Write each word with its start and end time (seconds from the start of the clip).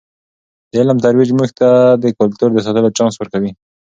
د 0.69 0.73
علم 0.81 0.97
ترویج 1.05 1.29
موږ 1.37 1.49
ته 1.59 1.69
د 2.03 2.05
کلتور 2.19 2.49
د 2.53 2.59
ساتلو 2.65 2.93
چانس 2.97 3.15
ورکوي. 3.17 3.51